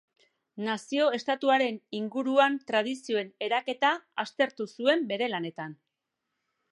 [0.67, 3.91] Nazio-estatuaren inguruan tradizioen eraketa
[4.25, 5.77] aztertu zuen bere lanetan.